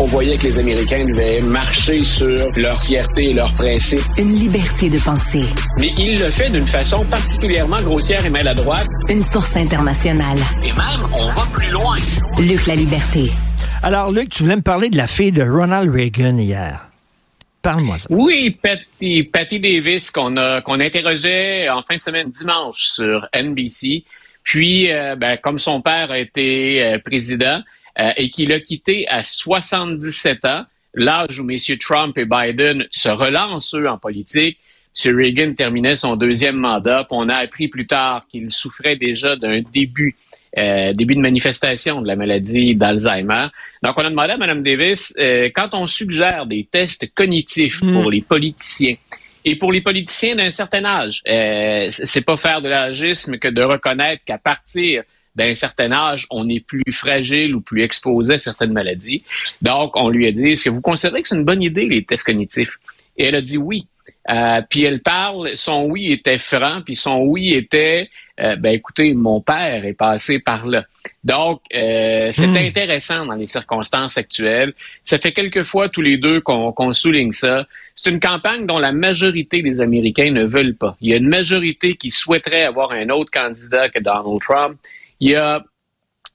[0.00, 3.98] On voyait que les Américains devaient marcher sur leur fierté et leurs principes.
[4.16, 5.42] Une liberté de penser.
[5.80, 8.86] Mais il le fait d'une façon particulièrement grossière et maladroite.
[9.08, 10.38] Une force internationale.
[10.62, 11.96] Et même, on va plus loin.
[12.38, 13.32] Luc la liberté.
[13.82, 16.88] Alors, Luc, tu voulais me parler de la fille de Ronald Reagan hier.
[17.60, 18.06] Parle-moi ça.
[18.10, 24.04] Oui, Patty, Patty Davis, qu'on a, qu'on interrogeait en fin de semaine dimanche sur NBC.
[24.44, 27.60] Puis, euh, ben, comme son père a été euh, président
[28.00, 33.08] euh, et qu'il a quitté à 77 ans, l'âge où messieurs Trump et Biden se
[33.08, 34.58] relancent, eux, en politique,
[35.04, 35.16] M.
[35.16, 37.04] Reagan terminait son deuxième mandat.
[37.04, 40.16] Puis on a appris plus tard qu'il souffrait déjà d'un début
[40.56, 43.48] début de manifestation de la maladie d'Alzheimer.
[43.84, 45.14] Donc, on a demandé à Mme Davis,
[45.54, 48.96] quand on suggère des tests cognitifs pour les politiciens,
[49.44, 53.62] et pour les politiciens d'un certain âge, euh, c'est pas faire de l'agisme que de
[53.62, 55.02] reconnaître qu'à partir
[55.38, 59.22] d'un certain âge, on est plus fragile ou plus exposé à certaines maladies.
[59.62, 62.04] Donc, on lui a dit, est-ce que vous considérez que c'est une bonne idée, les
[62.04, 62.78] tests cognitifs?
[63.16, 63.86] Et elle a dit oui.
[64.30, 69.14] Euh, puis elle parle, son oui était franc, puis son oui était, euh, ben écoutez,
[69.14, 70.84] mon père est passé par là.
[71.24, 72.56] Donc, euh, c'est hmm.
[72.56, 74.74] intéressant dans les circonstances actuelles.
[75.04, 77.66] Ça fait quelques fois tous les deux qu'on souligne ça.
[77.94, 80.96] C'est une campagne dont la majorité des Américains ne veulent pas.
[81.00, 84.78] Il y a une majorité qui souhaiterait avoir un autre candidat que Donald Trump.
[85.20, 85.64] Il y a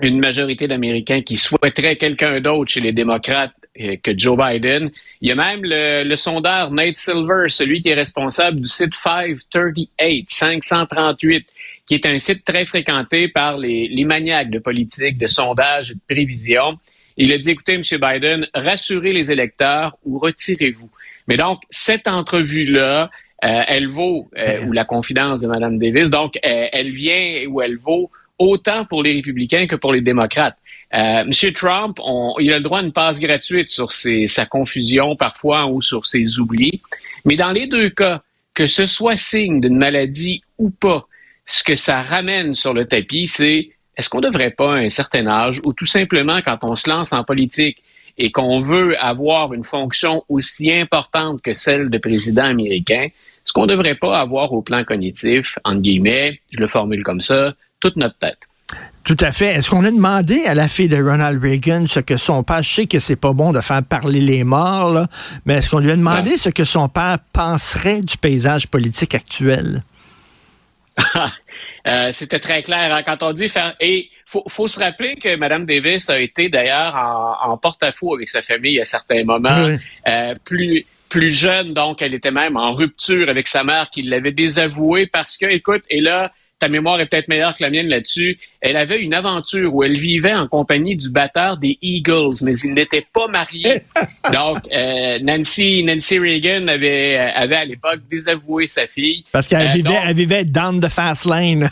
[0.00, 4.90] une majorité d'Américains qui souhaiteraient quelqu'un d'autre chez les démocrates euh, que Joe Biden.
[5.20, 10.30] Il y a même le, sondeur Nate Silver, celui qui est responsable du site 538,
[10.30, 11.46] 538,
[11.86, 15.94] qui est un site très fréquenté par les, les maniaques de politique, de sondage et
[15.94, 16.78] de prévision.
[17.16, 17.82] Il a dit, écoutez, M.
[17.82, 20.90] Biden, rassurez les électeurs ou retirez-vous.
[21.28, 23.10] Mais donc, cette entrevue-là,
[23.44, 27.76] euh, elle vaut, euh, ou la confidence de Mme Davis, donc elle vient ou elle
[27.76, 30.56] vaut autant pour les républicains que pour les démocrates.
[30.94, 31.52] Euh, M.
[31.54, 31.98] Trump,
[32.40, 36.40] il a le droit à une passe gratuite sur sa confusion parfois ou sur ses
[36.40, 36.80] oublis.
[37.24, 38.22] Mais dans les deux cas,
[38.54, 41.06] que ce soit signe d'une maladie ou pas,
[41.46, 44.90] ce que ça ramène sur le tapis, c'est est-ce qu'on ne devrait pas, à un
[44.90, 47.82] certain âge, ou tout simplement quand on se lance en politique
[48.18, 53.66] et qu'on veut avoir une fonction aussi importante que celle de président américain, est-ce qu'on
[53.66, 57.96] ne devrait pas avoir au plan cognitif, entre guillemets, je le formule comme ça, toute
[57.96, 58.38] notre tête?
[59.04, 59.46] Tout à fait.
[59.46, 62.72] Est-ce qu'on a demandé à la fille de Ronald Reagan ce que son père, je
[62.72, 65.06] sais que c'est pas bon de faire parler les morts, là,
[65.44, 69.82] mais est-ce qu'on lui a demandé ce que son père penserait du paysage politique actuel?
[71.86, 72.94] Euh, c'était très clair.
[72.94, 73.02] Hein.
[73.02, 73.74] Quand on dit faire...
[73.80, 76.94] Et faut, faut se rappeler que Mme Davis a été d'ailleurs
[77.42, 79.68] en, porte-à-faux avec sa famille à certains moments.
[80.08, 84.30] Euh, plus plus jeune, donc elle était même en rupture avec sa mère qui l'avait
[84.30, 88.38] désavoué parce que, écoute, et là, ta mémoire est peut-être meilleure que la mienne là-dessus.
[88.60, 92.74] Elle avait une aventure où elle vivait en compagnie du batteur des Eagles, mais il
[92.74, 93.82] n'était pas marié.
[94.32, 99.24] Donc, euh, Nancy, Nancy Reagan avait, euh, avait à l'époque désavoué sa fille.
[99.32, 101.70] Parce qu'elle euh, vivait, elle vivait down the fast lane.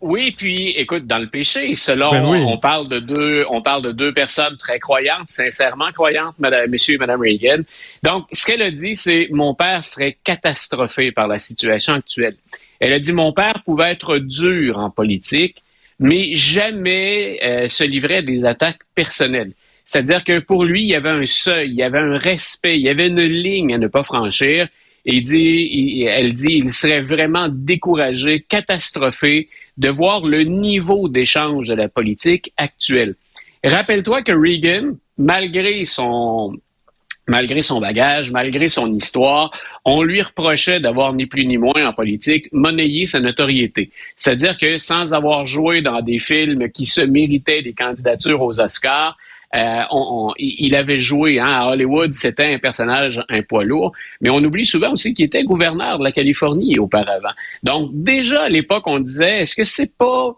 [0.00, 3.92] oui, puis écoute, dans le péché, selon ben on parle de deux, on parle de
[3.92, 7.62] deux personnes très croyantes, sincèrement croyantes, madame, monsieur et madame Reagan.
[8.02, 12.36] Donc, ce qu'elle a dit, c'est mon père serait catastrophé par la situation actuelle.
[12.82, 15.62] Elle a dit mon père pouvait être dur en politique,
[16.00, 19.52] mais jamais euh, se livrait à des attaques personnelles.
[19.86, 22.82] C'est-à-dire que pour lui, il y avait un seuil, il y avait un respect, il
[22.82, 24.66] y avait une ligne à ne pas franchir.
[25.04, 31.74] Et dit, elle dit, il serait vraiment découragé, catastrophé de voir le niveau d'échange de
[31.74, 33.14] la politique actuelle.
[33.62, 36.58] Rappelle-toi que Reagan, malgré son,
[37.32, 39.50] malgré son bagage, malgré son histoire,
[39.86, 43.90] on lui reprochait d'avoir ni plus ni moins en politique monnayé sa notoriété.
[44.16, 49.16] C'est-à-dire que sans avoir joué dans des films qui se méritaient des candidatures aux Oscars,
[49.56, 49.82] euh,
[50.38, 54.66] il avait joué hein, à Hollywood, c'était un personnage, un poids lourd, mais on oublie
[54.66, 57.34] souvent aussi qu'il était gouverneur de la Californie auparavant.
[57.62, 60.34] Donc déjà à l'époque, on disait, est-ce que c'est pas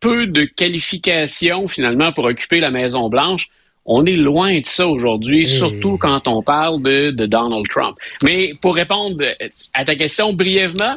[0.00, 3.50] peu de qualifications finalement pour occuper la Maison Blanche
[3.86, 7.96] on est loin de ça aujourd'hui, surtout quand on parle de, Donald Trump.
[8.22, 9.24] Mais pour répondre
[9.74, 10.96] à ta question brièvement,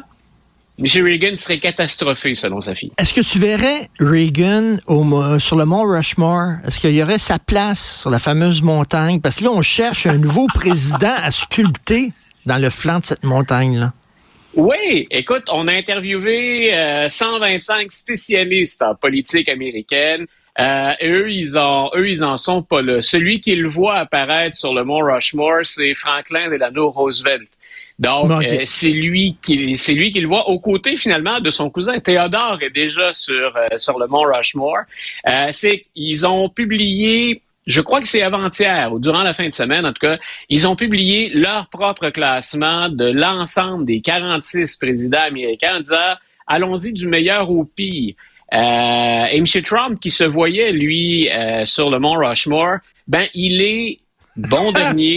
[0.78, 1.04] M.
[1.04, 2.92] Reagan serait catastrophé, selon sa fille.
[2.98, 6.58] Est-ce que tu verrais Reagan au, sur le mont Rushmore?
[6.64, 9.20] Est-ce qu'il y aurait sa place sur la fameuse montagne?
[9.20, 12.12] Parce que là, on cherche un nouveau président à sculpter
[12.46, 13.92] dans le flanc de cette montagne-là.
[14.54, 16.72] Oui, écoute, on a interviewé
[17.08, 20.26] 125 euh, spécialistes en politique américaine.
[20.60, 23.00] Euh, eux, ils ont, eux, ils en sont pas là.
[23.00, 27.48] Celui qui le voit apparaître sur le mont Rushmore, c'est Franklin Delano Roosevelt.
[27.98, 31.68] Donc, euh, c'est lui qui, c'est lui qui le voit aux côtés finalement de son
[31.68, 34.82] cousin Théodore est déjà sur euh, sur le mont Rushmore.
[35.52, 39.84] c'est, ils ont publié je crois que c'est avant-hier ou durant la fin de semaine,
[39.84, 40.16] en tout cas,
[40.48, 46.16] ils ont publié leur propre classement de l'ensemble des 46 présidents américains en disant
[46.46, 48.14] allons-y du meilleur au pire.
[48.54, 49.44] Euh, et M.
[49.64, 53.98] Trump, qui se voyait, lui, euh, sur le mont Rushmore, ben, il est
[54.36, 55.16] bon dernier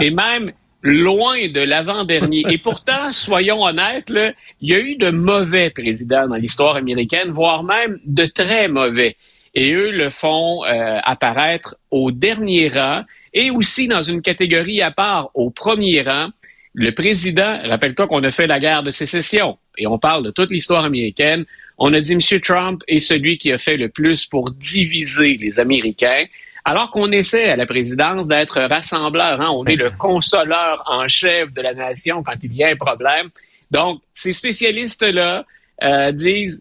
[0.00, 0.52] et même
[0.82, 2.44] loin de l'avant-dernier.
[2.50, 7.30] Et pourtant, soyons honnêtes, là, il y a eu de mauvais présidents dans l'histoire américaine,
[7.30, 9.16] voire même de très mauvais.
[9.54, 13.02] Et eux le font euh, apparaître au dernier rang
[13.34, 16.28] et aussi dans une catégorie à part, au premier rang.
[16.74, 20.50] Le président, rappelle-toi qu'on a fait la guerre de sécession et on parle de toute
[20.50, 21.44] l'histoire américaine.
[21.78, 22.40] On a dit M.
[22.40, 26.24] Trump est celui qui a fait le plus pour diviser les Américains.
[26.64, 29.50] Alors qu'on essaie à la présidence d'être rassembleur, hein.
[29.52, 33.30] on est le consoleur en chef de la nation quand il y a un problème.
[33.70, 35.44] Donc, ces spécialistes-là
[35.82, 36.60] euh, disent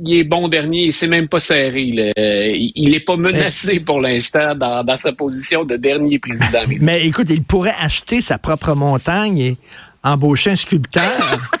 [0.00, 1.82] il est bon dernier, il s'est même pas serré.
[1.82, 6.60] Il n'est pas menacé pour l'instant dans, sa position de dernier président.
[6.80, 9.56] Mais écoute, il pourrait acheter sa propre montagne et
[10.02, 11.40] embaucher un sculpteur.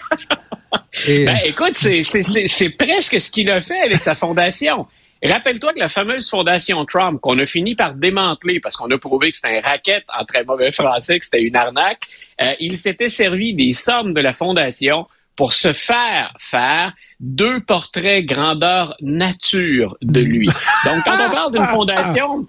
[1.06, 4.86] Ben, écoute, c'est presque ce qu'il a fait avec sa fondation.
[5.22, 9.32] Rappelle-toi que la fameuse fondation Trump, qu'on a fini par démanteler parce qu'on a prouvé
[9.32, 12.02] que c'était un racket en très mauvais français, que c'était une arnaque,
[12.40, 18.24] euh, il s'était servi des sommes de la fondation pour se faire faire deux portraits
[18.24, 20.46] grandeur nature de lui.
[20.46, 22.46] Donc, quand on parle d'une fondation,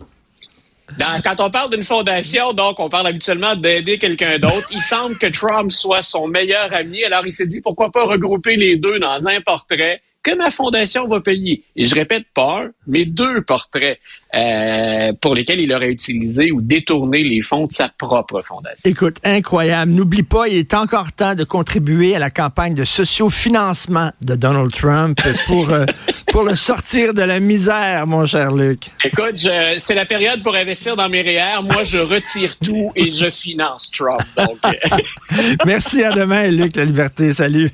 [1.23, 4.67] quand on parle d'une fondation, donc on parle habituellement d'aider quelqu'un d'autre.
[4.71, 7.03] Il semble que Trump soit son meilleur ami.
[7.03, 11.07] Alors il s'est dit pourquoi pas regrouper les deux dans un portrait que ma fondation
[11.07, 11.63] va payer.
[11.75, 13.99] Et je répète pas mais deux portraits
[14.35, 18.89] euh, pour lesquels il aurait utilisé ou détourné les fonds de sa propre fondation.
[18.89, 19.91] Écoute, incroyable.
[19.91, 24.71] N'oublie pas, il est encore temps de contribuer à la campagne de sociofinancement de Donald
[24.71, 25.85] Trump pour, euh,
[26.31, 28.89] pour le sortir de la misère, mon cher Luc.
[29.03, 29.47] Écoute,
[29.77, 31.61] c'est la période pour investir dans mes REER.
[31.63, 34.21] Moi, je retire tout et je finance Trump.
[34.37, 34.57] Donc.
[35.65, 37.33] Merci, à demain, Luc, la liberté.
[37.33, 37.69] Salut.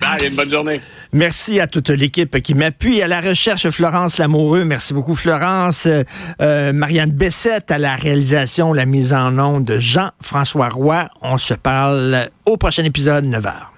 [0.00, 0.80] Bye, une bonne journée.
[1.12, 3.68] Merci à toute l'équipe qui m'appuie à la recherche.
[3.70, 5.88] Florence Lamoureux, merci beaucoup Florence.
[6.40, 11.08] Euh, Marianne Bessette à la réalisation, la mise en nom de Jean-François Roy.
[11.22, 13.75] On se parle au prochain épisode, 9h.